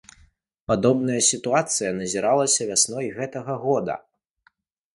Падобная 0.71 1.17
сітуацыя 1.31 1.91
назіралася 1.99 2.69
вясной 2.73 3.13
гэтага 3.19 3.61
года. 3.67 4.01